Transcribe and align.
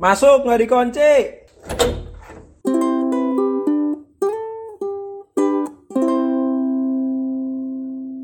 Masuk 0.00 0.48
nggak 0.48 0.60
dikunci. 0.64 1.12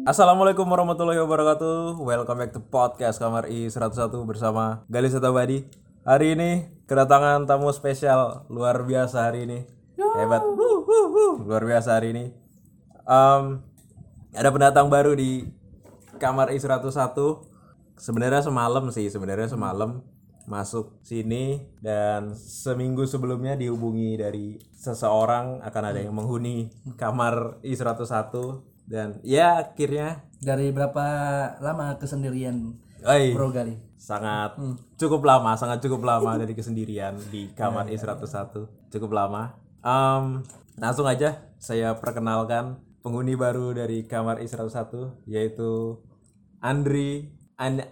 Assalamualaikum 0.09 0.65
warahmatullahi 0.65 1.21
wabarakatuh. 1.21 2.01
Welcome 2.01 2.39
back 2.41 2.57
to 2.57 2.65
podcast 2.65 3.21
Kamar 3.21 3.53
I 3.53 3.69
101 3.69 4.09
bersama 4.25 4.89
Gali 4.89 5.13
Setabadi. 5.13 5.69
Hari 6.09 6.33
ini 6.33 6.51
kedatangan 6.89 7.45
tamu 7.45 7.69
spesial 7.77 8.49
luar 8.49 8.89
biasa 8.89 9.29
hari 9.29 9.45
ini. 9.45 9.69
Hebat. 10.01 10.41
Luar 11.45 11.61
biasa 11.69 12.01
hari 12.01 12.17
ini. 12.17 12.25
Em, 13.05 13.61
ada 14.33 14.49
pendatang 14.49 14.89
baru 14.89 15.13
di 15.13 15.45
Kamar 16.17 16.49
I 16.49 16.57
101. 16.57 16.89
Sebenarnya 18.01 18.41
semalam 18.41 18.89
sih, 18.89 19.13
sebenarnya 19.13 19.53
semalam 19.53 20.01
masuk 20.49 20.97
sini 21.05 21.61
dan 21.85 22.33
seminggu 22.35 23.05
sebelumnya 23.05 23.55
dihubungi 23.55 24.17
dari 24.17 24.57
seseorang 24.73 25.61
akan 25.61 25.83
ada 25.85 26.01
yang 26.01 26.17
menghuni 26.17 26.73
kamar 26.97 27.61
I101 27.61 28.33
dan 28.89 29.21
ya 29.21 29.61
akhirnya 29.69 30.25
Dari 30.41 30.73
berapa 30.73 31.07
lama 31.61 32.01
kesendirian 32.01 32.73
oi, 33.05 33.37
Bro 33.37 33.53
Gali? 33.53 33.77
sangat 33.99 34.57
cukup 34.97 35.27
lama, 35.27 35.53
sangat 35.59 35.85
cukup 35.85 36.07
lama 36.07 36.39
dari 36.39 36.55
kesendirian 36.57 37.19
di 37.29 37.51
kamar 37.53 37.91
I101. 37.91 38.55
Cukup 38.95 39.11
lama. 39.13 39.59
Em, 39.83 40.41
langsung 40.79 41.05
aja 41.05 41.43
saya 41.59 41.99
perkenalkan 41.99 42.79
penghuni 43.03 43.35
baru 43.35 43.75
dari 43.75 44.07
kamar 44.07 44.39
I101 44.41 45.27
yaitu 45.27 45.99
Andri 46.63 47.35
An 47.59 47.83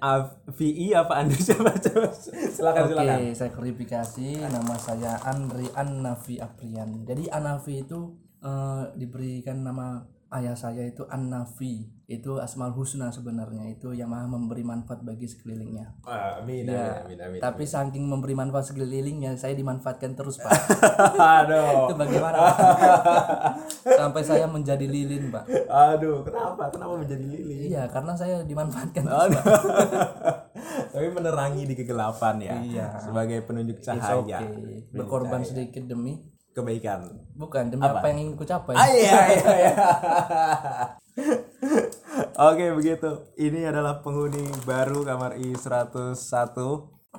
VI 0.55 0.95
apa 0.95 1.19
Andri 1.19 1.43
siapa 1.43 1.74
coba 1.91 2.15
silakan 2.15 2.83
silakan. 2.87 3.19
Oke, 3.19 3.34
saya 3.34 3.51
klarifikasi. 3.51 4.29
Nama 4.47 4.74
saya 4.79 5.19
Andri 5.27 5.66
Annafi 5.74 6.38
Aprian. 6.38 7.02
Jadi 7.02 7.27
Anafi 7.27 7.82
itu 7.82 8.15
eh, 8.46 8.85
diberikan 8.95 9.66
nama 9.66 10.07
ayah 10.35 10.59
saya 10.59 10.82
itu 10.82 11.07
Annafi. 11.07 11.87
Itu 12.07 12.38
Asmaul 12.38 12.71
Husna 12.71 13.10
sebenarnya. 13.10 13.66
Itu 13.66 13.91
yang 13.91 14.15
maha 14.15 14.30
memberi 14.30 14.63
manfaat 14.63 15.02
bagi 15.02 15.27
sekelilingnya. 15.27 16.07
Wah, 16.07 16.38
amin, 16.38 16.71
Ya, 16.71 17.02
amin, 17.02 17.18
amin, 17.18 17.18
amin. 17.18 17.41
Tapi 17.43 17.66
saking 17.66 18.07
memberi 18.07 18.38
manfaat 18.38 18.71
sekelilingnya, 18.71 19.35
saya 19.35 19.59
dimanfaatkan 19.59 20.15
terus, 20.15 20.38
Pak. 20.38 20.55
Aduh. 21.43 21.91
itu 21.91 21.95
bagaimana? 21.99 22.37
Pak? 22.38 22.57
Sampai 23.99 24.23
saya 24.23 24.46
menjadi 24.46 24.87
lilin, 24.87 25.35
Pak. 25.35 25.51
Aduh, 25.66 26.23
kenapa? 26.23 26.71
Kenapa 26.71 26.95
menjadi 26.95 27.27
lilin? 27.27 27.74
Iya, 27.74 27.90
karena 27.90 28.15
saya 28.15 28.46
dimanfaatkan. 28.46 29.02
Aduh. 29.02 29.43
Tapi 30.95 31.07
menerangi 31.11 31.66
di 31.66 31.74
kegelapan 31.74 32.38
ya. 32.38 32.55
Iya. 32.63 32.87
Sebagai 33.02 33.43
penunjuk 33.43 33.83
cahaya. 33.83 34.46
berkorban 34.95 35.43
sedikit 35.43 35.90
demi 35.90 36.35
Kebaikan. 36.57 37.12
bukan 37.37 37.68
demi 37.68 37.85
apa, 37.85 38.01
yang 38.09 38.16
ingin 38.24 38.35
ku 38.40 38.49
capai. 38.49 38.73
Ah, 38.73 38.88
iya, 38.88 39.18
iya, 39.29 39.51
iya. 39.60 39.74
Oke, 42.49 42.73
begitu. 42.73 43.29
Ini 43.37 43.68
adalah 43.68 44.01
penghuni 44.01 44.49
baru 44.65 45.04
kamar 45.04 45.37
I101 45.37 46.57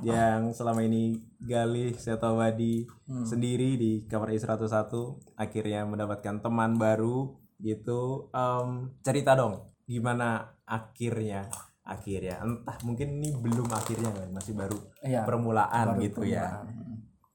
yang 0.05 0.53
selama 0.53 0.81
ini 0.85 1.21
Galih 1.41 1.93
Setowadi 1.97 2.85
sendiri 3.25 3.77
di 3.77 4.05
kamar 4.05 4.33
I101 4.33 4.93
akhirnya 5.37 5.85
mendapatkan 5.85 6.41
teman 6.41 6.77
baru 6.81 7.37
gitu. 7.61 8.29
Em, 8.33 8.93
cerita 9.01 9.37
dong, 9.37 9.73
gimana 9.85 10.57
akhirnya? 10.65 11.49
Akhirnya, 11.87 12.43
entah 12.43 12.75
mungkin 12.83 13.15
ini 13.15 13.31
belum 13.39 13.71
akhirnya 13.71 14.11
kan, 14.11 14.27
masih 14.35 14.51
baru 14.59 14.75
Iya, 14.99 15.23
permulaan 15.23 15.95
baru 15.95 16.03
gitu 16.03 16.21
ya. 16.27 16.67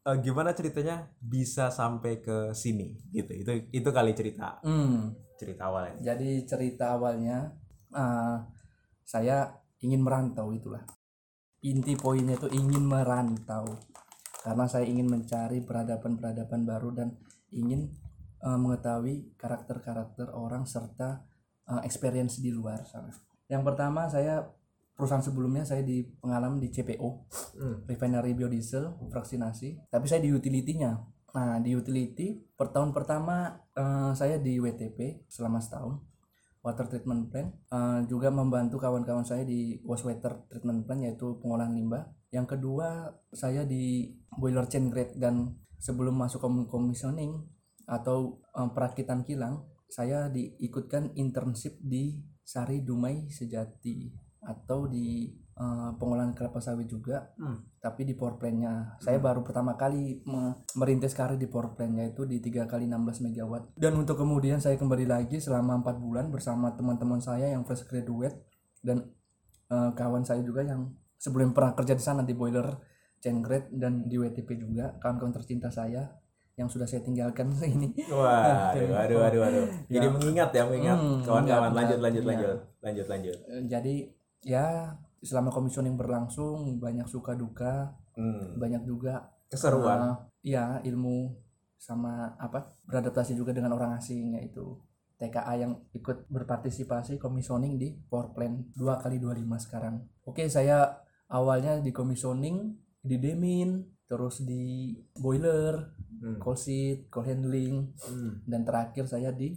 Eh, 0.03 0.19
gimana 0.19 0.50
ceritanya 0.50 1.06
bisa 1.22 1.70
sampai 1.70 2.19
ke 2.19 2.50
sini 2.50 2.98
gitu 3.14 3.39
itu 3.39 3.53
itu 3.70 3.89
kali 3.95 4.11
cerita 4.19 4.58
Hmm, 4.67 5.14
cerita 5.39 5.70
awalnya 5.70 5.95
jadi 6.02 6.42
cerita 6.42 6.98
awalnya 6.98 7.55
eh, 7.95 8.36
saya 9.07 9.63
ingin 9.83 10.01
merantau 10.01 10.55
itulah. 10.55 10.83
Inti 11.63 11.95
poinnya 11.98 12.39
itu 12.39 12.48
ingin 12.51 12.86
merantau. 12.86 13.67
Karena 14.42 14.67
saya 14.67 14.86
ingin 14.89 15.07
mencari 15.07 15.63
peradaban-peradaban 15.63 16.67
baru 16.67 16.90
dan 16.95 17.08
ingin 17.55 17.90
eh, 18.42 18.58
mengetahui 18.58 19.39
karakter-karakter 19.39 20.33
orang 20.34 20.67
serta 20.67 21.23
eh, 21.69 21.83
experience 21.86 22.42
di 22.42 22.51
luar 22.51 22.83
sana. 22.86 23.14
Yang 23.46 23.63
pertama 23.69 24.08
saya 24.08 24.42
perusahaan 24.92 25.25
sebelumnya 25.25 25.64
saya 25.64 25.83
di 25.83 26.05
pengalaman 26.20 26.61
di 26.61 26.69
CPO 26.69 27.08
Hmm. 27.58 27.85
refinery 27.89 28.33
biodiesel 28.36 29.08
vaksinasi 29.13 29.89
tapi 29.92 30.07
saya 30.08 30.20
di 30.20 30.33
utility-nya. 30.33 30.92
Nah 31.33 31.61
di 31.64 31.73
utility 31.73 32.36
per 32.57 32.73
tahun 32.73 32.92
pertama 32.92 33.57
eh, 33.73 34.13
saya 34.13 34.36
di 34.36 34.61
WTP 34.61 35.29
selama 35.29 35.61
setahun 35.61 36.01
water 36.63 36.86
treatment 36.86 37.29
plant. 37.33 37.51
Eh, 37.73 38.01
juga 38.07 38.31
membantu 38.31 38.79
kawan-kawan 38.79 39.27
saya 39.27 39.42
di 39.42 39.81
wastewater 39.83 40.47
treatment 40.48 40.86
plant 40.86 41.02
yaitu 41.02 41.36
pengolahan 41.42 41.75
limbah. 41.75 42.08
Yang 42.33 42.57
kedua 42.57 43.13
saya 43.33 43.64
di 43.69 44.13
boiler 44.33 44.64
chain 44.70 44.89
grade 44.89 45.19
dan 45.19 45.57
sebelum 45.77 46.14
masuk 46.17 46.45
commissioning 46.70 47.42
atau 47.89 48.39
eh, 48.55 48.70
perakitan 48.70 49.27
kilang 49.27 49.67
saya 49.92 50.33
diikutkan 50.33 51.13
internship 51.20 51.77
di 51.85 52.17
Sari 52.41 52.81
Dumai 52.81 53.29
Sejati 53.29 54.32
atau 54.42 54.86
di 54.86 55.30
eh, 55.53 55.91
pengolahan 55.95 56.33
kelapa 56.33 56.58
sawit 56.58 56.86
juga 56.86 57.30
Hmm. 57.36 57.61
tapi 57.77 58.03
di 58.03 58.13
power 58.13 58.35
plant-nya 58.35 58.97
saya 58.98 59.19
baru 59.19 59.41
pertama 59.41 59.75
kali 59.75 60.25
me- 60.25 60.64
merintis 60.75 61.13
karir 61.13 61.36
di 61.36 61.47
power 61.47 61.73
plant 61.73 61.92
yaitu 61.95 62.25
di 62.25 62.39
3 62.39 62.64
kali 62.64 62.85
16 62.85 63.23
megawatt 63.23 63.70
dan 63.75 63.92
untuk 63.95 64.17
kemudian 64.17 64.58
saya 64.58 64.75
kembali 64.75 65.05
lagi 65.05 65.39
selama 65.39 65.79
empat 65.79 65.97
bulan 65.97 66.29
bersama 66.29 66.73
teman-teman 66.73 67.20
saya 67.20 67.48
yang 67.48 67.63
fresh 67.63 67.85
graduate 67.85 68.35
dan 68.81 69.07
eh, 69.69 69.91
kawan 69.92 70.25
saya 70.25 70.41
juga 70.41 70.64
yang 70.64 70.91
sebelum 71.17 71.52
pernah 71.52 71.73
kerja 71.73 71.95
di 71.95 72.02
sana 72.02 72.23
di 72.23 72.33
boiler 72.33 72.67
grade 73.23 73.70
dan 73.70 74.11
di 74.11 74.19
WTP 74.19 74.58
juga 74.58 74.98
kawan-kawan 74.98 75.31
tercinta 75.31 75.70
saya 75.70 76.11
yang 76.52 76.67
sudah 76.67 76.85
saya 76.85 77.01
tinggalkan 77.01 77.55
ini 77.64 77.95
Wah, 78.11 78.75
aduh, 78.75 78.98
aduh, 79.05 79.20
aduh, 79.23 79.42
aduh. 79.47 79.67
Jadi 79.86 80.07
mengingat 80.11 80.51
ya, 80.51 80.67
mengingat 80.67 80.98
Hmm, 80.98 81.23
kawan-kawan. 81.23 81.70
ingat, 81.70 81.77
Lanjut, 81.77 81.98
lanjut, 82.02 82.23
iya. 82.23 82.29
lanjut, 82.29 82.57
lanjut, 82.83 83.07
lanjut. 83.07 83.36
Eh, 83.47 83.63
jadi 83.70 83.95
ya 84.42 84.95
selama 85.23 85.55
komisioning 85.55 85.95
berlangsung 85.95 86.67
banyak 86.79 87.07
suka 87.07 87.35
duka 87.39 87.95
Hmm. 88.13 88.61
banyak 88.61 88.85
juga 88.85 89.33
Keseruan. 89.48 90.01
Uh, 90.05 90.17
iya 90.45 90.80
ilmu 90.85 91.33
sama 91.80 92.36
apa 92.36 92.77
beradaptasi 92.85 93.33
juga 93.33 93.57
dengan 93.57 93.73
orang 93.73 93.97
asing 93.97 94.36
yaitu 94.36 94.77
TKA 95.17 95.64
yang 95.64 95.73
ikut 95.97 96.29
berpartisipasi 96.29 97.17
komisioning 97.17 97.81
di 97.81 97.97
power 98.11 98.36
plant 98.36 98.69
2 98.77 99.01
kali 99.01 99.17
25 99.17 99.64
sekarang. 99.64 100.05
Oke, 100.29 100.45
saya 100.48 100.92
awalnya 101.33 101.81
di 101.81 101.89
komisioning 101.89 102.77
di 103.01 103.17
demin, 103.17 103.81
terus 104.05 104.45
di 104.45 104.92
boiler, 105.17 105.97
Hmm. 106.23 106.36
coal 106.39 106.55
sheet, 106.55 107.08
coal 107.08 107.27
handling, 107.27 107.97
Hmm. 107.97 108.45
dan 108.45 108.63
terakhir 108.63 109.08
saya 109.08 109.33
di 109.33 109.57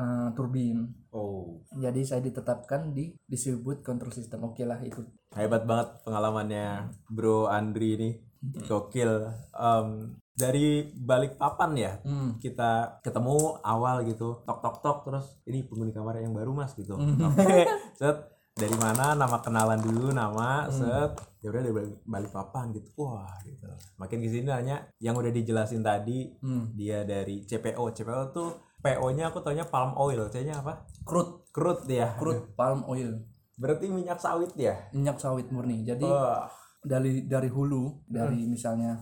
uh, 0.00 0.32
turbin. 0.32 0.88
Oh, 1.10 1.60
Jadi 1.70 2.00
saya 2.02 2.18
ditetapkan 2.18 2.90
di 2.90 3.12
distribute 3.22 3.82
control 3.82 4.10
system. 4.10 4.40
Oke 4.42 4.64
lah 4.64 4.80
itu. 4.80 5.04
hebat 5.30 5.62
banget 5.62 6.00
pengalamannya 6.02 6.88
Bro 7.06 7.46
Andri 7.46 7.94
ini. 7.94 8.10
Gokil. 8.40 9.28
Em, 9.52 9.88
dari 10.32 10.66
balik 10.90 11.36
papan 11.36 11.76
ya, 11.76 11.92
Hmm. 12.00 12.40
kita 12.40 12.98
ketemu 13.00 13.60
awal 13.60 14.00
gitu 14.02 14.40
tok 14.40 14.58
tok 14.58 14.76
tok 14.80 14.98
terus 15.04 15.26
ini 15.44 15.60
penghuni 15.62 15.92
kamar 15.92 16.16
yang 16.16 16.32
baru 16.32 16.48
mas 16.50 16.72
gitu 16.72 16.96
Hmm. 16.96 17.20
oke 17.28 17.44
set 18.00 18.16
dari 18.50 18.72
mana 18.74 19.12
nama 19.12 19.36
kenalan 19.38 19.76
dulu 19.78 20.08
nama 20.10 20.64
Hmm. 20.64 20.72
set 20.72 21.12
ya 21.40 21.52
udah 21.52 21.60
dari 21.60 21.74
balik, 21.74 21.94
balik 22.02 22.30
papan 22.32 22.72
gitu 22.72 22.88
wah 22.98 23.28
gitu 23.44 23.68
makin 23.96 24.18
ke 24.18 24.28
sini 24.30 24.48
nanya 24.48 24.88
yang 24.96 25.12
udah 25.12 25.28
dijelasin 25.28 25.84
tadi 25.84 26.32
Hmm. 26.40 26.72
dia 26.72 27.04
dari 27.04 27.44
CPO 27.44 27.92
CPO 27.92 28.22
tuh 28.32 28.50
PO 28.80 29.06
nya 29.12 29.28
aku 29.28 29.44
taunya 29.44 29.68
palm 29.68 29.92
oil 29.96 30.28
C 30.32 30.44
nya 30.44 30.60
apa? 30.64 30.88
Crude, 31.04 31.44
crude 31.52 31.84
ya 31.88 32.16
crude 32.16 32.52
palm 32.56 32.84
oil, 32.88 33.20
berarti 33.60 33.92
minyak 33.92 34.18
sawit 34.20 34.56
ya? 34.56 34.88
Minyak 34.96 35.20
sawit 35.20 35.52
murni. 35.52 35.84
Jadi 35.84 36.08
wah. 36.08 36.48
dari 36.80 37.28
dari 37.28 37.48
hulu 37.52 38.08
dari 38.08 38.48
misalnya 38.48 38.96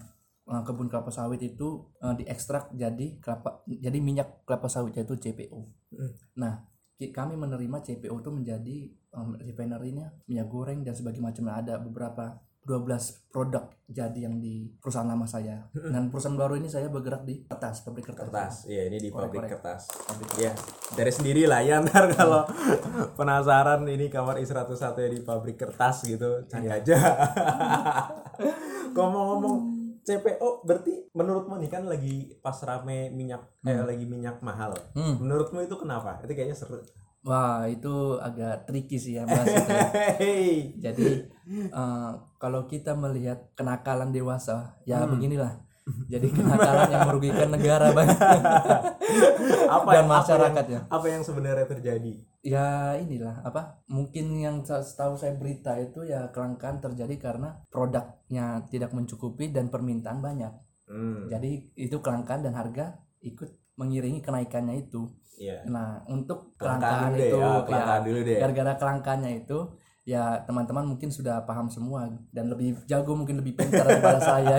uh, 0.50 0.62
kebun 0.66 0.90
kelapa 0.90 1.14
sawit 1.14 1.38
itu 1.44 1.86
uh, 2.02 2.16
diekstrak 2.18 2.74
jadi 2.74 3.22
kelapa 3.22 3.62
jadi 3.68 3.98
minyak 4.02 4.42
kelapa 4.42 4.66
sawit 4.66 4.98
yaitu 4.98 5.14
CPO. 5.14 5.60
Hmm. 5.94 6.12
Nah 6.42 6.66
kami 6.98 7.38
menerima 7.38 7.78
CPO 7.78 8.18
itu 8.18 8.30
menjadi 8.34 8.76
um, 9.14 9.38
refinery-nya 9.38 10.10
minyak 10.26 10.50
goreng 10.50 10.82
dan 10.82 10.98
sebagainya 10.98 11.30
macamnya. 11.30 11.54
Ada 11.62 11.74
beberapa 11.78 12.47
12 12.66 13.32
produk 13.32 13.70
jadi 13.88 14.28
yang 14.28 14.42
di 14.42 14.68
perusahaan 14.76 15.08
lama 15.08 15.24
saya. 15.24 15.68
Dan 15.72 16.12
perusahaan 16.12 16.36
baru 16.36 16.60
ini 16.60 16.68
saya 16.68 16.92
bergerak 16.92 17.24
di 17.24 17.46
kertas, 17.48 17.80
pabrik 17.86 18.04
kertas. 18.10 18.28
kertas 18.28 18.54
iya 18.68 18.82
ini 18.92 18.98
di 19.00 19.08
pabrik 19.08 19.48
kertas 19.48 19.88
Pabrik 19.88 20.32
ya 20.36 20.52
dari 20.92 21.12
sendiri 21.12 21.48
lah 21.48 21.64
ya 21.64 21.80
ntar 21.84 22.12
kalau 22.12 22.44
penasaran 23.16 23.88
ini 23.88 24.12
kamar 24.12 24.36
I101 24.42 24.96
ya 24.98 25.08
di 25.08 25.20
pabrik 25.24 25.56
kertas 25.56 26.04
gitu 26.04 26.44
cari 26.44 26.68
aja 26.68 26.98
ngomong-ngomong 28.96 29.78
CPO 30.08 30.64
berarti 30.64 31.12
menurutmu 31.12 31.60
nih 31.60 31.68
kan 31.68 31.84
lagi 31.84 32.32
pas 32.40 32.56
rame 32.64 33.12
minyak 33.12 33.44
eh 33.68 33.76
lagi 33.76 34.08
minyak 34.08 34.40
mahal. 34.40 34.72
Hmm. 34.96 35.20
Menurutmu 35.20 35.60
itu 35.60 35.76
kenapa? 35.76 36.16
Itu 36.24 36.32
kayaknya 36.32 36.56
seru. 36.56 36.80
Wah 37.28 37.68
itu 37.68 38.16
agak 38.16 38.64
tricky 38.64 38.96
sih 38.96 39.20
ya 39.20 39.28
bahas 39.28 39.44
itu. 39.44 39.68
ya. 39.68 39.88
Jadi 40.88 41.28
eh, 41.68 42.10
kalau 42.40 42.64
kita 42.64 42.96
melihat 42.96 43.52
kenakalan 43.52 44.08
dewasa, 44.08 44.80
ya 44.88 45.04
beginilah. 45.04 45.60
Jadi 46.08 46.28
kenakalan 46.32 46.88
yang 46.88 47.04
merugikan 47.08 47.48
negara 47.48 47.92
banyak 47.92 48.16
apa 49.76 49.88
dan 49.88 50.04
yang- 50.04 50.08
masyarakatnya. 50.08 50.80
Apa 50.88 51.06
yang 51.08 51.22
sebenarnya 51.24 51.64
terjadi? 51.64 52.12
Ya 52.44 52.94
inilah 52.96 53.40
apa? 53.42 53.82
Mungkin 53.88 54.36
yang 54.38 54.56
setahu 54.62 55.16
saya 55.16 55.34
berita 55.36 55.74
itu 55.76 56.06
ya 56.06 56.28
kelangkaan 56.30 56.78
terjadi 56.78 57.16
karena 57.18 57.60
produknya 57.68 58.62
tidak 58.68 58.92
mencukupi 58.94 59.50
dan 59.50 59.68
permintaan 59.68 60.20
banyak. 60.20 60.52
Hmm. 60.88 61.28
Jadi 61.28 61.72
itu 61.76 61.96
kelangkaan 62.00 62.40
dan 62.40 62.56
harga 62.56 63.00
ikut 63.20 63.48
mengiringi 63.78 64.20
kenaikannya 64.20 64.82
itu. 64.82 65.06
Iya. 65.38 65.62
Nah 65.70 66.02
untuk 66.10 66.58
Kelangkaan 66.58 67.14
kelangkaan 67.14 67.14
dulu 67.14 67.22
deh, 67.22 67.28
itu 67.30 67.38
ya, 67.38 67.46
ya 67.46 67.62
kelangkaan 67.62 68.02
dulu 68.02 68.18
deh. 68.26 68.36
gara-gara 68.42 68.72
kelangkaannya 68.74 69.32
itu 69.38 69.58
ya 70.02 70.40
teman-teman 70.48 70.88
mungkin 70.88 71.12
sudah 71.12 71.44
paham 71.44 71.68
semua 71.68 72.08
dan 72.32 72.48
lebih 72.48 72.80
jago 72.88 73.12
mungkin 73.12 73.44
lebih 73.44 73.60
pintar 73.60 73.84
daripada 73.84 74.16
saya 74.40 74.56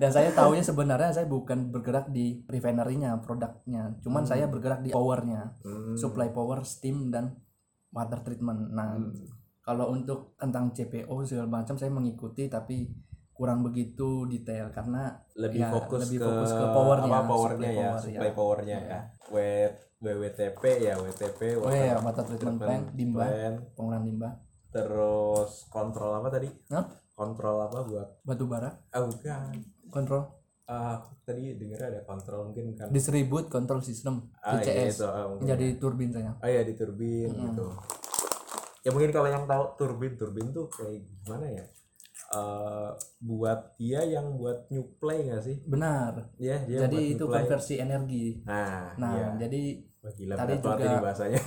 dan 0.00 0.08
saya 0.08 0.32
tahunya 0.32 0.64
sebenarnya 0.64 1.12
saya 1.12 1.28
bukan 1.28 1.68
bergerak 1.68 2.08
di 2.08 2.40
refinery-nya 2.48 3.20
produknya 3.20 3.92
cuman 4.00 4.24
saya 4.24 4.48
bergerak 4.48 4.80
di 4.80 4.90
powernya 4.90 5.52
Hmm. 5.60 6.00
supply 6.00 6.32
power 6.32 6.64
steam 6.64 7.12
dan 7.12 7.36
water 7.92 8.24
treatment 8.24 8.72
nah 8.72 8.96
kalau 9.60 9.92
untuk 9.92 10.32
tentang 10.40 10.72
CPO 10.72 11.12
segala 11.28 11.60
macam 11.60 11.76
saya 11.76 11.92
mengikuti 11.92 12.48
tapi 12.48 12.88
kurang 13.36 13.60
begitu 13.62 14.24
detail 14.26 14.72
karena 14.72 15.20
lebih 15.36 15.62
ya, 15.62 15.70
fokus 15.70 16.08
lebih 16.08 16.18
ke, 16.18 16.26
fokus 16.26 16.52
ke 16.56 16.66
powernya, 16.72 17.12
apa 17.12 17.20
powernya 17.28 17.68
supply 17.68 17.76
ya 17.76 17.86
power, 17.86 18.00
supply 18.00 18.26
ya. 18.26 18.32
powernya 18.32 18.78
ya. 18.80 19.00
W 19.28 19.36
WWTP 19.96 20.62
ya 20.80 20.94
WTP 21.00 21.40
oh 21.56 21.72
ya 21.72 21.96
water 22.00 22.24
treatment 22.24 22.58
plant 22.60 22.84
limbah 22.96 24.32
terus 24.72 25.68
kontrol 25.72 26.20
apa 26.20 26.28
tadi? 26.28 26.48
Hah? 26.68 26.84
kontrol 27.16 27.56
apa 27.64 27.80
buat? 27.80 28.08
Batu 28.22 28.44
bara. 28.44 28.68
Ah 28.92 29.00
bukan. 29.00 29.56
Kontrol. 29.88 30.36
Ah, 30.68 30.98
aku 30.98 31.14
tadi 31.24 31.56
dengar 31.56 31.88
ada 31.88 32.04
kontrol 32.04 32.52
mungkin 32.52 32.76
kan. 32.76 32.92
Distribute 32.92 33.48
control 33.48 33.80
system 33.80 34.28
ah 34.44 34.60
iya 34.60 34.90
DCS 34.90 34.98
itu 34.98 35.06
ah, 35.08 35.26
mungkin. 35.30 35.46
jadi 35.48 35.66
turbin 35.80 36.10
saya. 36.12 36.32
Oh 36.36 36.48
iya 36.50 36.62
di 36.66 36.74
turbin 36.76 37.30
gitu. 37.32 37.66
Ya 38.84 38.90
mungkin 38.92 39.10
kalau 39.10 39.28
yang 39.30 39.48
tahu 39.48 39.64
turbin 39.80 40.12
turbin 40.18 40.52
tuh 40.52 40.66
kayak 40.68 41.06
gimana 41.24 41.46
ya 41.50 41.64
Eh 42.26 42.90
buat 43.22 43.78
dia 43.78 44.02
yang 44.02 44.34
buat 44.34 44.66
nyuplai 44.68 45.30
nggak 45.30 45.42
sih? 45.42 45.56
Benar. 45.62 46.34
Ya 46.36 46.58
dia 46.66 46.86
jadi 46.86 46.98
buat 46.98 47.12
itu 47.14 47.24
konversi 47.24 47.74
energi. 47.78 48.26
Nah, 48.42 48.98
nah 48.98 49.14
iya. 49.14 49.28
jadi 49.46 49.62
Wah, 50.02 50.12
gila 50.12 50.34
tadi 50.34 50.54
juga- 50.58 51.02
bahasanya. 51.02 51.40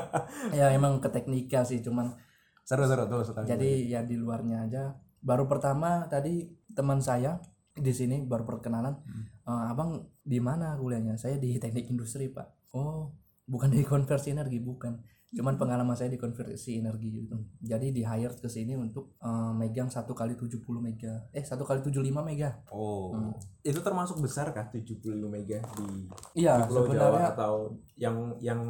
Ya 0.58 0.66
emang 0.72 1.00
ke 1.00 1.08
teknika 1.08 1.64
sih 1.64 1.80
cuman 1.80 2.16
seru 2.64 2.86
seru 2.88 3.04
tuh 3.06 3.26
seru. 3.26 3.44
jadi 3.44 3.70
ya 3.84 4.00
di 4.00 4.16
luarnya 4.16 4.64
aja. 4.64 4.82
Baru 5.20 5.46
pertama 5.46 6.08
tadi 6.08 6.48
teman 6.72 6.98
saya 6.98 7.38
di 7.72 7.92
sini 7.92 8.24
baru 8.24 8.44
perkenalan 8.44 8.96
"Eh, 9.42 9.64
abang 9.68 10.08
di 10.22 10.38
mana 10.40 10.76
kuliahnya? 10.76 11.16
Saya 11.16 11.36
di 11.36 11.60
teknik 11.60 11.88
industri 11.88 12.32
pak. 12.32 12.72
Oh 12.72 13.12
bukan 13.44 13.68
di 13.68 13.84
konversi 13.84 14.32
energi 14.32 14.62
bukan 14.62 14.96
cuman 15.32 15.56
pengalaman 15.56 15.92
saya 15.92 16.06
di 16.06 16.16
konversi 16.16 16.76
energi 16.76 17.08
gitu 17.18 17.32
jadi 17.58 17.88
di 17.88 18.00
hire 18.00 18.36
ke 18.36 18.46
sini 18.46 18.74
untuk 18.74 19.16
eh, 19.16 19.52
megang 19.52 19.88
satu 19.88 20.12
kali 20.12 20.36
70 20.36 20.60
mega 20.78 21.24
eh 21.30 21.40
satu 21.40 21.62
kali 21.62 21.80
75 21.80 21.98
mega 22.22 22.60
Oh, 22.68 23.10
Hmm. 23.10 23.32
itu 23.60 23.78
termasuk 23.78 24.18
besar 24.18 24.50
kah 24.50 24.66
75 24.66 25.00
mega 25.26 25.64
di, 25.74 26.04
iya 26.34 26.60
Pulau 26.62 26.84
sebenarnya 26.84 27.28
Jawa 27.28 27.32
atau 27.32 27.54
yang 27.94 28.16
yang 28.38 28.60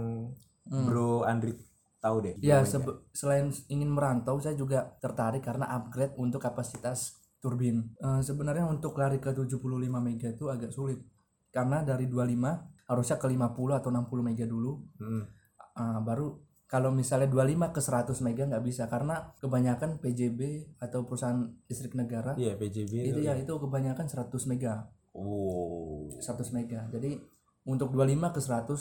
Hmm. 0.63 0.87
Bro 0.87 1.27
Andri 1.27 1.59
tahu 1.99 2.23
deh? 2.23 2.35
Ya, 2.39 2.59
75 2.59 2.63
mega? 2.63 2.71
sebe- 2.71 2.99
selain 3.13 3.47
ingin 3.69 3.91
merantau, 3.91 4.39
saya 4.39 4.55
juga 4.55 4.95
tertarik 4.97 5.43
karena 5.43 5.67
upgrade 5.69 6.15
untuk 6.15 6.39
kapasitas 6.39 7.19
turbin. 7.39 7.91
Eh, 7.97 8.21
sebenarnya 8.21 8.67
untuk 8.67 8.95
lari 8.95 9.19
ke 9.19 9.31
75 9.33 9.59
mega 9.99 10.31
itu 10.31 10.47
agak 10.47 10.71
sulit. 10.71 11.03
Karena 11.51 11.83
dari 11.83 12.07
25 12.07 12.63
harusnya 12.85 13.19
ke 13.19 13.27
50 13.27 13.75
atau 13.75 13.91
60 13.91 14.23
mega 14.23 14.47
dulu. 14.47 14.87
Hmm. 14.97 15.27
Eh, 15.73 16.01
baru 16.01 16.31
kalau 16.73 16.89
misalnya 16.89 17.29
25 17.29 17.69
ke 17.77 17.81
100 17.85 18.25
mega 18.25 18.49
nggak 18.49 18.65
bisa 18.65 18.89
karena 18.89 19.37
kebanyakan 19.45 20.01
PJB 20.01 20.41
atau 20.81 21.05
perusahaan 21.05 21.53
listrik 21.69 21.93
negara 21.93 22.33
Iya 22.41 22.57
PJB 22.57 23.13
itu 23.13 23.21
itu. 23.21 23.29
ya 23.29 23.37
itu 23.37 23.53
kebanyakan 23.53 24.09
100 24.09 24.33
mega. 24.49 24.89
Oh. 25.13 26.09
100 26.17 26.57
mega. 26.57 26.89
Jadi 26.89 27.21
untuk 27.69 27.93
25 27.93 28.33
ke 28.33 28.41
100 28.41 28.73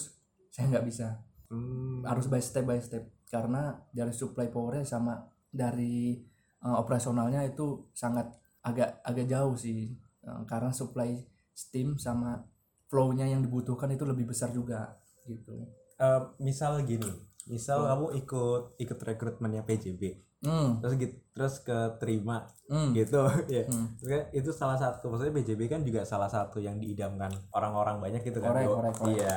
saya 0.56 0.66
nggak 0.72 0.88
bisa. 0.88 1.20
Hmm. 1.52 2.00
harus 2.08 2.32
by 2.32 2.40
step 2.40 2.64
by 2.64 2.80
step 2.80 3.12
karena 3.28 3.76
dari 3.92 4.16
supply 4.16 4.48
powernya 4.48 4.88
sama 4.88 5.20
dari 5.52 6.16
uh, 6.64 6.80
operasionalnya 6.80 7.44
itu 7.44 7.92
sangat 7.92 8.32
agak 8.64 9.04
agak 9.04 9.28
jauh 9.28 9.60
sih 9.60 9.92
Uh, 10.22 10.46
karena 10.46 10.70
supply 10.70 11.18
steam 11.50 11.98
sama 11.98 12.46
flow-nya 12.86 13.26
yang 13.26 13.42
dibutuhkan 13.42 13.90
itu 13.90 14.06
lebih 14.06 14.30
besar 14.30 14.54
juga 14.54 15.02
gitu. 15.26 15.66
Eh, 16.02 16.22
misal 16.42 16.82
gini, 16.82 17.10
misal 17.51 17.83
kamu 17.83 18.06
ikut 18.24 18.62
ikut 18.80 19.00
rekrutmennya 19.03 19.68
PJB, 19.68 20.01
Hmm, 20.42 20.81
terus 20.81 20.98
gitu, 20.98 21.15
terus 21.38 21.62
keterima 21.62 22.50
hmm, 22.65 22.98
gitu, 22.98 23.21
ya. 23.53 23.69
Hmm. 23.69 23.94
Terus 24.01 24.09
kan 24.09 24.21
itu 24.33 24.50
salah 24.50 24.77
satu, 24.80 25.13
maksudnya 25.13 25.36
PJB 25.38 25.62
kan 25.69 25.86
juga 25.86 26.01
salah 26.01 26.31
satu 26.31 26.57
yang 26.57 26.81
diidamkan 26.81 27.30
orang-orang 27.53 28.01
banyak 28.01 28.25
gitu 28.25 28.42
kan. 28.42 28.50
Korek, 28.56 28.65
Bo- 28.65 28.75
korek, 28.81 28.94
korek. 28.98 29.15
Iya. 29.21 29.36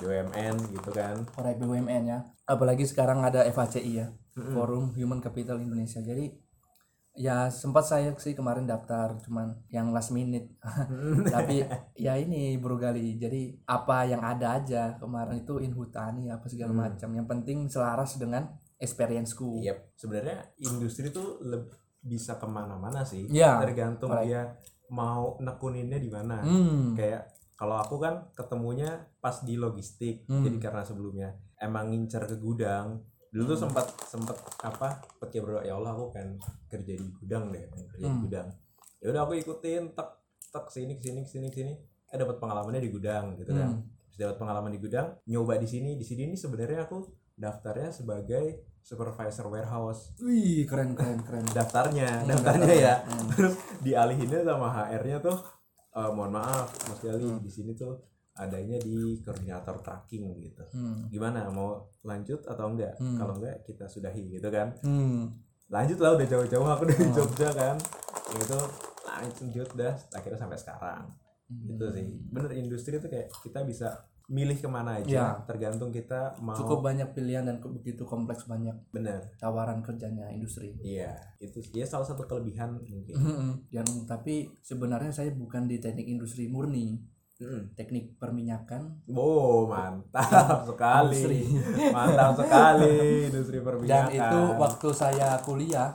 BUMN 0.00 0.56
gitu 0.72 0.90
kan. 0.96 1.16
korek 1.28 1.60
BUMN 1.60 2.02
ya. 2.08 2.18
Apalagi 2.48 2.88
sekarang 2.88 3.20
ada 3.20 3.44
FHCI 3.44 3.92
ya, 4.00 4.08
Forum 4.32 4.96
Human 4.96 5.20
Capital 5.20 5.60
Indonesia. 5.60 6.00
Jadi 6.00 6.32
ya 7.14 7.50
sempat 7.50 7.84
saya 7.84 8.14
sih 8.16 8.38
kemarin 8.38 8.64
daftar 8.64 9.18
cuman 9.26 9.58
yang 9.68 9.90
last 9.90 10.14
minute 10.14 10.54
tapi 11.34 11.60
ya 11.98 12.14
ini 12.16 12.56
Bro 12.56 12.78
Gali 12.78 13.18
jadi 13.18 13.50
apa 13.66 14.06
yang 14.06 14.22
ada 14.22 14.62
aja 14.62 14.94
kemarin 14.96 15.42
itu 15.42 15.58
inhutani 15.58 16.30
apa 16.30 16.46
segala 16.46 16.88
macam 16.88 17.10
yang 17.12 17.26
penting 17.26 17.66
selaras 17.66 18.14
dengan 18.16 18.46
experienceku 18.80 19.60
Yep. 19.60 19.78
Sebenarnya 20.00 20.36
industri 20.64 21.12
tuh 21.12 21.36
bisa 22.00 22.40
ke 22.40 22.48
mana-mana 22.48 23.04
sih. 23.04 23.28
Iya, 23.28 23.60
Tergantung 23.60 24.08
correct. 24.08 24.26
dia 24.26 24.42
mau 24.90 25.36
nekuninnya 25.38 26.00
di 26.00 26.08
mana. 26.08 26.40
hmm 26.40 26.96
Kayak 26.96 27.28
kalau 27.60 27.76
aku 27.76 28.00
kan 28.00 28.32
ketemunya 28.32 29.04
pas 29.20 29.44
di 29.44 29.60
logistik. 29.60 30.24
Hmm. 30.24 30.40
Jadi 30.40 30.56
karena 30.56 30.80
sebelumnya 30.80 31.28
emang 31.60 31.92
ngincer 31.92 32.24
ke 32.24 32.36
gudang. 32.40 33.04
Dulu 33.30 33.42
Hmm. 33.42 33.50
tuh 33.50 33.58
sempat 33.58 33.86
sempat 34.04 34.36
apa? 34.60 34.88
Kayak 35.22 35.42
berdoa 35.46 35.62
ya 35.62 35.74
Allah 35.74 35.92
aku 35.92 36.06
kan 36.10 36.26
kerja 36.66 36.92
di 36.92 37.06
gudang 37.16 37.48
deh, 37.48 37.62
pengen 37.64 37.86
kerja 37.88 38.04
di 38.04 38.10
Hmm. 38.10 38.24
gudang. 38.24 38.48
Ya 38.98 39.06
udah 39.08 39.20
aku 39.22 39.32
ikutin 39.36 39.82
tek 39.94 40.08
tek 40.50 40.66
sini 40.68 40.98
sini 40.98 41.22
sini 41.22 41.48
sini. 41.48 41.72
Eh 42.06 42.16
dapat 42.16 42.36
pengalamannya 42.36 42.82
di 42.82 42.90
gudang 42.90 43.38
gitu 43.38 43.54
kan. 43.54 43.70
Hmm. 43.70 43.86
Terus 44.04 44.18
dapat 44.20 44.36
pengalaman 44.36 44.70
di 44.70 44.80
gudang, 44.80 45.06
nyoba 45.24 45.54
di 45.56 45.64
sini. 45.64 45.94
Di 45.94 46.02
sini 46.02 46.26
ini 46.26 46.34
sebenarnya 46.34 46.84
aku 46.84 47.06
daftarnya 47.32 47.88
sebagai 47.88 48.44
supervisor 48.82 49.46
warehouse 49.46 50.12
wih 50.18 50.64
keren 50.64 50.92
keren 50.92 51.20
keren 51.20 51.44
daftarnya 51.46 52.20
Hmm, 52.20 52.28
daftarnya 52.28 52.72
ya 52.74 52.94
Hmm. 53.00 53.28
terus 53.30 53.54
dialihinnya 53.80 54.40
sama 54.42 54.68
HR-nya 54.68 55.20
tuh 55.20 55.36
eh, 55.90 56.10
mohon 56.10 56.32
maaf 56.32 56.68
Mas 56.84 57.00
Gali 57.00 57.20
Hmm. 57.22 57.40
di 57.40 57.48
sini 57.48 57.72
tuh 57.72 57.96
adanya 58.40 58.80
di 58.80 59.20
koordinator 59.20 59.76
tracking 59.78 60.32
gitu. 60.40 60.64
Hmm. 60.72 61.06
gimana? 61.06 61.44
Mau 61.46 61.76
lanjut 62.00 62.40
atau 62.42 62.66
enggak? 62.66 62.96
Hmm. 62.96 63.14
kalau 63.14 63.36
enggak 63.36 63.60
kita 63.62 63.84
sudahi 63.84 64.32
gitu 64.32 64.48
kan. 64.48 64.72
Hmm. 64.80 65.28
lanjut 65.68 66.02
lah 66.02 66.18
udah 66.18 66.26
jauh-jauh 66.26 66.66
aku 66.66 66.84
dari 66.84 67.04
Hmm. 67.04 67.14
Jogja 67.14 67.48
kan. 67.52 67.76
Itu 68.32 68.58
lanjut 69.04 69.68
dah 69.72 69.94
akhirnya 70.10 70.38
sampai 70.38 70.58
sekarang. 70.58 71.04
Gitu 71.46 71.84
Hmm. 71.84 71.94
sih. 71.94 72.06
Bener 72.26 72.50
industri 72.54 72.96
itu 72.96 73.06
kayak 73.06 73.28
kita 73.38 73.62
bisa 73.62 73.88
milih 74.26 74.54
ke 74.56 74.66
mana 74.66 74.96
aja. 74.96 75.10
Ya. 75.10 75.26
tergantung 75.42 75.90
kita 75.90 76.38
mau 76.38 76.54
cukup 76.54 76.86
banyak 76.86 77.10
pilihan 77.10 77.42
dan 77.42 77.58
begitu 77.60 78.02
kompleks 78.02 78.46
banyak 78.46 78.78
bener. 78.88 79.26
tawaran 79.36 79.82
kerjanya 79.82 80.30
industri. 80.30 80.78
Iya. 80.80 81.18
Itu 81.36 81.58
ya 81.70 81.82
salah 81.82 82.06
satu 82.06 82.22
kelebihan 82.24 82.78
mungkin. 82.80 83.14
Yang 83.68 84.06
tapi 84.06 84.50
sebenarnya 84.60 85.10
saya 85.10 85.30
bukan 85.30 85.66
di 85.66 85.78
teknik 85.78 86.06
industri 86.06 86.46
murni 86.46 87.02
Mm. 87.40 87.72
teknik 87.72 88.14
perminyakan 88.14 89.00
Oh 89.08 89.64
mantap 89.64 90.60
sekali, 90.62 91.16
Industri. 91.16 91.40
mantap 91.88 92.36
sekali 92.36 92.92
industri 93.26 93.56
dan 93.56 93.64
perminyakan. 93.66 94.12
itu 94.12 94.40
waktu 94.54 94.88
saya 94.92 95.28
kuliah 95.40 95.88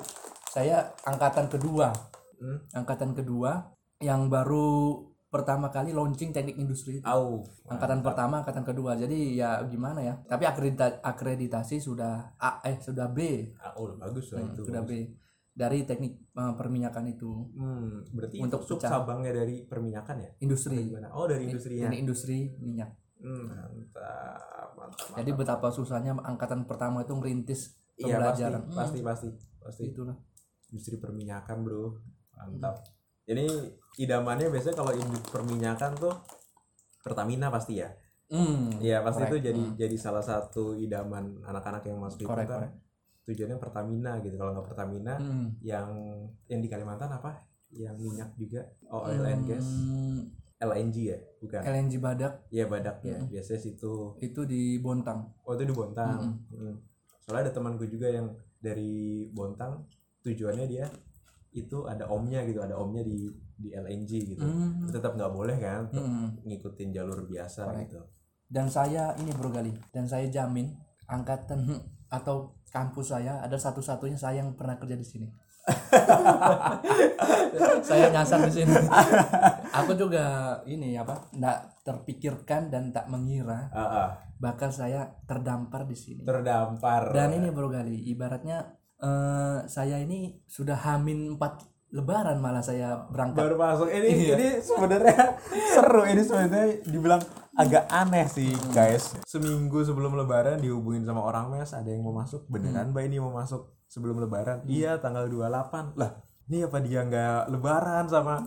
saya 0.47 0.77
angkatan 1.03 1.45
kedua 1.47 1.93
Hmm? 2.35 2.59
angkatan 2.73 3.13
kedua 3.13 3.63
yang 3.97 4.27
baru 4.27 4.99
pertama 5.25 5.67
kali 5.69 5.91
launching 5.91 6.31
teknik 6.31 6.55
industri 6.55 6.97
itu. 6.97 7.05
Au, 7.05 7.39
angkatan 7.65 7.99
pertama 8.01 8.39
angkatan 8.39 8.63
kedua 8.63 8.95
jadi 8.95 9.15
ya 9.35 9.49
gimana 9.63 9.99
ya 9.99 10.19
tapi 10.23 10.43
akredita- 10.43 10.99
akreditasi 10.99 11.77
sudah 11.77 12.35
A 12.35 12.59
eh 12.63 12.75
sudah 12.77 13.07
B 13.07 13.19
Ah, 13.55 13.71
oh 13.75 13.93
bagus 13.93 14.31
lah 14.31 14.41
Hmm, 14.41 14.51
itu. 14.51 14.63
sudah 14.63 14.81
B 14.81 14.91
dari 15.55 15.87
teknik 15.87 16.13
eh, 16.29 16.53
perminyakan 16.53 17.05
itu 17.07 17.31
Hmm, 17.55 18.03
berarti 18.11 18.37
Untuk 18.37 18.61
pecah. 18.61 18.91
cabangnya 18.91 19.31
dari 19.33 19.63
perminyakan 19.63 20.15
ya? 20.19 20.29
industri 20.37 20.75
Gimana? 20.83 21.09
Oh 21.11 21.25
dari 21.25 21.47
industrinya. 21.47 21.87
ini 21.87 21.97
industri 21.97 22.51
minyak 22.59 22.91
Hmm, 23.15 23.47
mantap, 23.47 24.69
mantap, 24.75 25.07
jadi 25.15 25.31
mantap. 25.31 25.39
betapa 25.39 25.67
susahnya 25.71 26.13
angkatan 26.13 26.67
pertama 26.67 27.01
itu 27.01 27.15
ngerintis 27.15 27.79
Iya 27.95 28.19
pasti, 28.19 28.43
Hmm, 28.43 28.75
pasti, 28.75 28.99
pasti, 29.01 29.29
pasti. 29.57 29.83
itulah 29.87 30.19
Industri 30.67 30.99
perminyakan 30.99 31.63
bro, 31.63 31.95
mantap. 32.33 32.75
Hmm. 32.75 33.31
Ini 33.31 33.45
idamannya 33.97 34.51
biasanya 34.51 34.75
kalau 34.75 34.91
industri 34.91 35.31
perminyakan 35.31 35.95
tuh 35.95 36.11
Pertamina 36.99 37.47
pasti 37.47 37.79
ya. 37.79 37.87
Hmm, 38.27 38.75
Iya 38.77 38.99
pasti 38.99 39.21
correct. 39.21 39.31
itu 39.31 39.37
jadi 39.47 39.61
Hmm. 39.63 39.75
jadi 39.75 39.95
salah 39.95 40.19
satu 40.21 40.75
idaman 40.75 41.39
anak-anak 41.41 41.85
yang 41.85 41.97
masuk 41.97 42.19
itu 42.19 42.27
Correct, 42.27 42.49
kan 42.49 42.59
correct. 42.59 42.75
Tujuannya 43.25 43.57
Pertamina 43.57 44.21
gitu. 44.21 44.35
Kalau 44.35 44.53
nggak 44.53 44.65
Pertamina, 44.65 45.13
Hmm. 45.17 45.57
yang 45.59 45.89
yang 46.45 46.59
di 46.59 46.67
Kalimantan 46.67 47.09
apa? 47.11 47.41
Yang 47.69 47.95
minyak 47.99 48.29
juga, 48.35 48.61
oh, 48.87 49.03
oil 49.03 49.25
and 49.25 49.43
gas, 49.43 49.65
Hmm, 49.65 50.31
LNG 50.57 50.97
ya, 51.05 51.17
bukan? 51.37 51.61
LNG 51.61 51.93
Badak 51.97 52.33
Iya 52.47 52.65
badak 52.65 53.01
ya, 53.01 53.17
Mm-mm. 53.17 53.27
biasanya 53.27 53.59
situ. 53.59 54.15
itu 54.17 54.41
di 54.45 54.77
Bontang 54.77 55.27
Oh 55.43 55.51
itu 55.51 55.65
di 55.65 55.73
Bontang. 55.73 56.39
Mm-mm. 56.47 56.71
Hmm. 56.71 56.75
Soalnya 57.19 57.49
ada 57.49 57.53
temanku 57.53 57.83
juga 57.85 58.07
yang 58.07 58.31
dari 58.57 59.27
Bontang, 59.29 59.83
tujuannya 60.21 60.65
dia 60.65 60.85
itu 61.51 61.83
ada 61.83 62.05
omnya 62.05 62.43
gitu, 62.43 62.59
ada 62.59 62.75
omnya 62.75 63.01
di 63.01 63.27
di 63.55 63.71
LNG 63.71 64.11
gitu. 64.29 64.43
Hmm. 64.43 64.85
Tetap 64.85 65.15
nggak 65.15 65.31
boleh 65.31 65.57
kan, 65.57 65.87
Hmm. 65.89 66.27
ngikutin 66.41 66.89
jalur 66.91 67.25
biasa 67.25 67.65
Correct. 67.65 67.89
gitu. 67.89 68.01
dan 68.45 68.69
saya 68.69 69.09
ini 69.17 69.33
bro 69.33 69.49
Gali 69.49 69.73
dan 69.89 70.05
saya 70.05 70.29
jamin 70.29 70.69
angkatan 71.07 71.65
atau 72.07 72.53
kampus 72.75 73.15
saya 73.15 73.39
ada 73.39 73.55
satu-satunya 73.55 74.19
saya 74.19 74.43
yang 74.43 74.51
pernah 74.51 74.75
kerja 74.75 74.99
di 74.99 75.07
sini. 75.07 75.27
Saya 77.81 78.11
nyasar 78.11 78.45
di 78.45 78.53
sini. 78.53 78.73
Aku 79.73 79.97
juga 79.97 80.23
ini 80.65 80.93
apa 80.93 81.25
nggak 81.31 81.81
terpikirkan 81.81 82.69
dan 82.69 82.89
tak 82.89 83.09
mengira 83.09 83.69
Ah, 83.69 83.81
ah, 83.81 84.09
bakal 84.37 84.69
saya 84.69 85.05
terdampar 85.25 85.85
di 85.85 85.97
sini. 85.97 86.21
Terdampar. 86.21 87.09
dan 87.09 87.33
ini 87.33 87.49
bro 87.49 87.69
Gali 87.69 87.97
ibaratnya 88.05 88.61
eh, 88.97 89.57
saya 89.65 89.97
ini 89.97 90.37
sudah 90.45 90.77
hamin 90.77 91.33
4 91.37 91.93
lebaran 91.93 92.37
malah 92.37 92.59
saya 92.59 93.07
berangkat. 93.07 93.39
Baru 93.39 93.55
masuk. 93.55 93.87
Ini 93.87 94.07
Iya. 94.11 94.33
ini 94.35 94.47
sebenarnya 94.59 95.17
seru. 95.73 96.03
Ini 96.03 96.21
sebenarnya 96.21 96.65
dibilang 96.83 97.21
agak 97.55 97.87
aneh 97.87 98.27
sih 98.27 98.51
guys. 98.75 99.15
Seminggu 99.23 99.81
sebelum 99.87 100.19
lebaran 100.19 100.59
dihubungin 100.59 101.07
sama 101.07 101.23
orang 101.23 101.55
mes 101.55 101.71
ada 101.71 101.87
yang 101.87 102.03
mau 102.03 102.15
masuk? 102.15 102.43
Beneran 102.51 102.91
mbak 102.91 103.07
ini 103.07 103.17
mau 103.23 103.31
masuk 103.31 103.71
sebelum 103.87 104.19
lebaran? 104.19 104.67
Iya 104.67 104.99
tanggal 104.99 105.31
28 105.31 105.95
lah 105.95 106.25
ini 106.45 106.61
apa 106.61 106.77
dia 106.77 107.01
nggak 107.01 107.49
lebaran 107.49 108.05
sama 108.05 108.45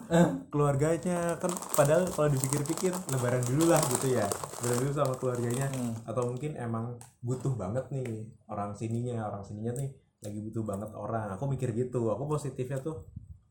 keluarganya? 0.54 1.34
Kan 1.42 1.50
padahal 1.74 2.06
kalau 2.14 2.30
dipikir-pikir 2.30 2.94
lebaran 3.10 3.42
dulu 3.42 3.74
lah 3.74 3.82
gitu 3.90 4.14
ya. 4.14 4.22
Lebaran 4.62 4.78
dulu 4.86 4.92
sama 4.94 5.14
keluarganya. 5.18 5.66
Atau 6.06 6.30
mungkin 6.30 6.54
emang 6.54 6.94
butuh 7.26 7.58
banget 7.58 7.90
nih 7.90 8.22
orang 8.46 8.70
sininya 8.78 9.26
orang 9.26 9.42
sininya 9.42 9.74
nih 9.82 9.90
lagi 10.22 10.38
butuh 10.46 10.62
banget 10.62 10.90
orang. 10.94 11.34
Aku 11.34 11.50
mikir 11.50 11.74
gitu. 11.74 12.14
Aku 12.14 12.30
positifnya 12.30 12.78
tuh 12.78 13.02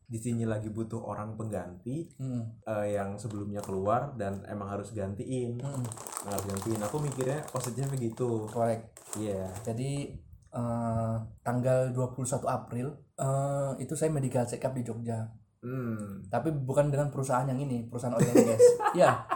di 0.08 0.16
sini 0.16 0.48
lagi 0.48 0.72
butuh 0.72 1.04
orang 1.04 1.36
pengganti 1.36 2.08
Hmm. 2.16 2.40
eh, 2.64 2.96
yang 2.96 3.14
sebelumnya 3.14 3.60
keluar 3.60 4.16
dan 4.16 4.40
emang 4.48 4.72
harus 4.72 4.90
gantiin 4.90 5.60
Hmm. 5.60 5.84
Emang 6.24 6.32
harus 6.32 6.46
gantiin 6.48 6.80
aku 6.80 6.96
mikirnya 6.98 7.44
positifnya 7.46 7.92
begitu 7.92 8.48
correct 8.48 8.88
iya 9.14 9.52
Jadi 9.60 10.16
eh, 10.48 11.14
tanggal 11.44 11.92
21 11.92 12.48
April 12.48 12.88
eh, 13.14 13.70
itu 13.78 13.92
saya 13.92 14.08
medical 14.08 14.42
check 14.42 14.64
up 14.64 14.72
di 14.72 14.80
Jogja. 14.80 15.28
hmm 15.60 16.26
Tapi 16.26 16.56
bukan 16.56 16.88
dengan 16.88 17.12
perusahaan 17.12 17.44
yang 17.44 17.60
ini, 17.60 17.84
perusahaan 17.84 18.16
oil 18.16 18.24
and 18.24 18.48
gas. 18.48 18.64
ya. 18.96 19.28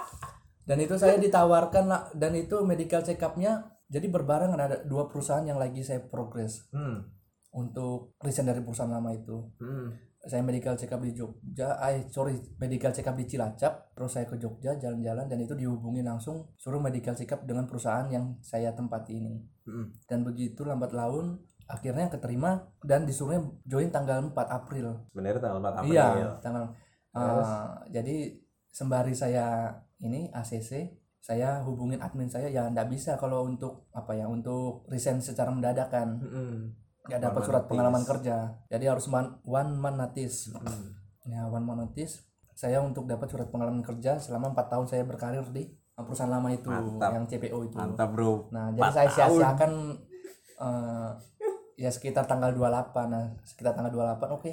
Dan 0.65 0.79
itu 0.79 0.95
saya 0.97 1.19
ditawarkan 1.19 1.85
lah 1.85 2.09
dan 2.15 2.33
itu 2.33 2.65
medical 2.65 3.03
check 3.03 3.21
up-nya 3.21 3.61
jadi 3.87 4.09
berbarengan 4.09 4.57
ada 4.57 4.81
dua 4.83 5.05
perusahaan 5.05 5.45
yang 5.45 5.61
lagi 5.61 5.85
saya 5.85 6.01
progres 6.01 6.65
hmm 6.73 7.21
untuk 7.53 8.17
resign 8.25 8.49
dari 8.49 8.65
perusahaan 8.65 8.89
lama 8.89 9.13
itu. 9.13 9.37
hmm 9.61 10.12
Saya 10.23 10.39
medical 10.41 10.75
check 10.75 10.87
up 10.89 11.03
di 11.03 11.11
Jogja, 11.11 11.75
eh 11.83 12.07
sorry, 12.07 12.39
medical 12.57 12.91
check 12.91 13.05
up 13.05 13.15
di 13.15 13.27
Cilacap, 13.27 13.91
terus 13.91 14.11
saya 14.13 14.23
ke 14.23 14.39
Jogja 14.39 14.79
jalan-jalan 14.79 15.27
dan 15.27 15.39
itu 15.39 15.53
dihubungi 15.53 16.01
langsung 16.01 16.47
suruh 16.55 16.79
medical 16.79 17.11
check 17.13 17.31
up 17.31 17.43
dengan 17.43 17.67
perusahaan 17.67 18.07
yang 18.07 18.39
saya 18.39 18.71
tempati 18.71 19.19
ini. 19.19 19.35
hmm. 19.63 20.07
dan 20.07 20.23
begitu 20.23 20.63
lambat 20.63 20.91
laun 20.91 21.43
akhirnya 21.67 22.07
keterima 22.07 22.67
dan 22.83 23.03
disuruhnya 23.03 23.43
join 23.65 23.89
tanggal 23.89 24.19
4 24.21 24.35
April. 24.53 25.07
sebenarnya 25.09 25.39
tanggal 25.39 25.59
4 25.59 25.79
April 25.81 25.93
Iya, 25.93 26.09
tanggal 26.39 26.65
Terus? 27.13 27.47
uh, 27.47 27.67
jadi 27.89 28.17
sembari 28.69 29.15
saya 29.15 29.47
ini 29.99 30.31
ACC 30.31 30.71
saya 31.19 31.63
hubungin 31.63 32.03
admin 32.03 32.27
saya 32.27 32.51
ya 32.51 32.67
nggak 32.67 32.91
bisa 32.91 33.15
kalau 33.15 33.47
untuk 33.47 33.87
apa 33.91 34.11
ya 34.13 34.27
untuk 34.27 34.83
resign 34.87 35.19
secara 35.19 35.51
mendadak 35.51 35.87
kan 35.89 36.19
Hmm. 36.19 36.75
Nggak 37.05 37.21
dapat 37.21 37.41
surat 37.43 37.59
notice. 37.59 37.71
pengalaman 37.71 38.03
kerja 38.05 38.37
jadi 38.67 38.85
harus 38.89 39.07
man- 39.07 39.39
one 39.43 39.73
man 39.75 39.95
notice 39.97 40.51
Hmm. 40.53 40.95
ya 41.25 41.45
one 41.45 41.63
man 41.63 41.79
notice 41.81 42.23
saya 42.53 42.79
untuk 42.79 43.05
dapat 43.05 43.27
surat 43.27 43.49
pengalaman 43.49 43.81
kerja 43.81 44.17
selama 44.17 44.51
empat 44.51 44.67
tahun 44.69 44.87
saya 44.87 45.03
berkarir 45.03 45.43
di 45.49 45.67
perusahaan 45.95 46.29
lama 46.29 46.49
itu 46.49 46.67
Mantap. 46.67 47.11
yang 47.13 47.25
CPO 47.27 47.59
itu 47.65 47.77
mantap 47.77 48.11
bro 48.11 48.49
Nah, 48.49 48.71
jadi 48.73 48.91
saya 48.93 49.09
sia-siakan 49.09 49.73
eh, 50.59 51.11
ya 51.77 51.89
sekitar 51.89 52.25
tanggal 52.25 52.51
28. 52.51 53.07
Nah, 53.09 53.23
sekitar 53.43 53.73
tanggal 53.73 53.91
28 53.91 54.31
oke. 54.31 54.53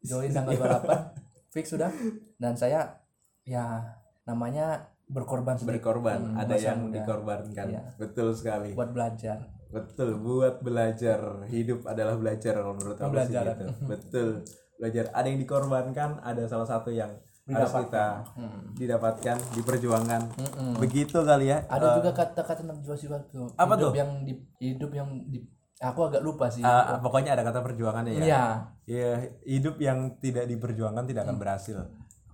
Join 0.00 0.28
tanggal 0.30 0.54
28 0.60 1.12
fix 1.50 1.70
sudah. 1.70 1.88
Dan 2.34 2.52
saya 2.54 3.00
ya 3.42 3.80
namanya 4.22 4.84
berkorban 5.06 5.56
sedikit 5.56 5.80
berkorban 5.80 6.20
Hmm, 6.26 6.36
ada 6.38 6.54
yang 6.54 6.78
muda. 6.84 6.94
dikorbankan 6.94 7.66
Iya. 7.66 7.82
betul 7.96 8.28
sekali 8.30 8.72
buat 8.72 8.88
belajar. 8.90 9.44
Betul 9.68 10.16
buat 10.16 10.60
belajar 10.60 11.20
hidup 11.46 11.84
adalah 11.84 12.14
belajar 12.14 12.56
kalau 12.56 12.72
menurut 12.72 12.96
aku 12.96 13.14
sih 13.22 13.36
gitu 13.36 13.64
betul 13.84 14.28
belajar 14.74 15.04
ada 15.10 15.26
yang 15.26 15.36
dikorbankan 15.38 16.10
ada 16.20 16.42
salah 16.44 16.64
satu 16.64 16.88
yang 16.88 17.10
harus 17.46 17.72
kita 17.74 18.28
Hmm. 18.32 18.60
didapatkan 18.74 19.36
diperjuangkan 19.54 20.20
Mm-mm. 20.36 20.72
begitu 20.76 21.16
kali 21.18 21.48
ya 21.48 21.64
Ada 21.66 21.96
juga 21.96 22.12
kata-kata 22.14 22.60
Najwa 22.62 22.92
Shihab 22.92 23.24
tuh. 23.26 23.48
Apa 23.54 23.72
hidup 23.72 23.88
tuh? 23.88 23.92
yang 23.96 24.10
di 24.22 24.32
hidup 24.58 24.90
yang 24.92 25.08
di 25.24 25.48
aku 25.80 26.00
agak 26.04 26.20
lupa 26.20 26.46
sih. 26.46 26.60
Eh, 26.60 26.98
pokoknya 27.00 27.32
ada 27.32 27.42
kata 27.42 27.64
perjuangannya 27.64 28.12
ya 28.14 28.20
Iya. 28.20 28.44
ya 28.84 29.10
hidup 29.44 29.80
yang 29.80 29.98
tidak 30.18 30.44
diperjuangkan 30.44 31.04
tidak 31.04 31.24
akan 31.24 31.36
berhasil 31.36 31.76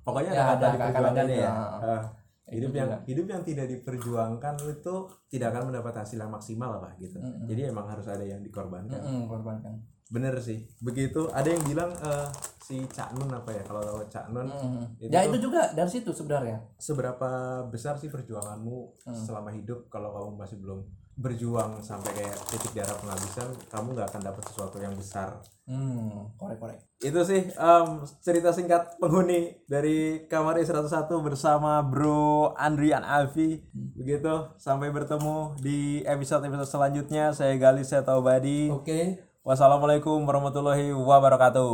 pokoknya 0.02 0.30
Ya, 0.32 0.44
ada 0.52 0.66
kata 0.74 1.22
itu, 1.22 1.38
ya 1.38 1.50
ah. 1.78 2.02
Hidup 2.46 2.70
Itu 2.70 2.76
yang 2.76 2.90
hidup 3.04 3.26
yang 3.26 3.42
tidak 3.42 3.66
diperjuangkan 3.68 4.54
itu 4.68 4.94
tidak 5.28 5.48
akan 5.50 5.62
mendapat 5.68 5.94
hasil 5.98 6.18
yang 6.18 6.28
maksimal 6.28 6.70
apa 6.74 6.92
gitu 6.98 7.16
Mm-mm. 7.16 7.46
jadi 7.46 7.68
emang 7.68 7.86
harus 7.86 8.04
ada 8.04 8.20
yang 8.20 8.38
dikorbankan 8.38 9.00
Mm-mm, 9.00 9.24
korbankan. 9.26 9.80
bener 10.06 10.36
sih 10.38 10.68
begitu 10.78 11.24
ada 11.30 11.48
yang 11.48 11.64
bilang 11.64 11.88
eh, 11.90 12.28
si 12.60 12.84
Cak 12.86 13.12
Nun 13.14 13.28
apa 13.28 13.48
ya 13.48 13.62
kalau 13.62 13.80
tahu 13.80 13.98
Cak 14.06 14.28
Nun 14.28 14.44
Mm-mm. 14.46 14.84
Itu 14.98 15.08
Ya 15.08 15.24
itu 15.24 15.38
juga 15.38 15.72
dari 15.72 15.88
situ 15.88 16.10
sebenarnya. 16.10 16.60
seberapa 16.76 17.30
besar 17.66 17.96
sih 17.96 18.08
perjuanganmu 18.08 18.76
Hmm. 19.02 19.16
selama 19.16 19.48
hidup 19.50 19.88
kalau 19.88 20.12
kamu 20.12 20.30
masih 20.36 20.56
belum 20.58 20.84
berjuang 21.14 21.78
sampai 21.78 22.10
kayak 22.10 22.36
titik 22.50 22.74
darah 22.74 22.98
penghabisan 22.98 23.48
kamu 23.70 23.94
nggak 23.94 24.08
akan 24.10 24.22
dapat 24.26 24.42
sesuatu 24.50 24.76
yang 24.82 24.94
besar. 24.98 25.38
Hmm, 25.64 26.28
korek-korek. 26.36 26.76
itu 27.00 27.20
sih 27.24 27.40
em, 27.48 27.88
cerita 28.20 28.52
singkat 28.52 29.00
penghuni 29.00 29.56
dari 29.64 30.28
kamar 30.28 30.60
I101 30.60 31.08
bersama 31.24 31.80
Bro 31.80 32.52
Andrian 32.58 33.00
Alfi. 33.00 33.64
Begitu 33.72 34.52
sampai 34.60 34.92
bertemu 34.92 35.56
di 35.60 36.04
episode-episode 36.04 36.68
selanjutnya. 36.68 37.32
Saya 37.32 37.56
Galis 37.56 37.88
Setaubadi 37.92 38.68
Oke. 38.68 39.24
wassalamualaikum 39.40 40.20
warahmatullahi 40.24 40.92
wabarakatuh 40.92 41.72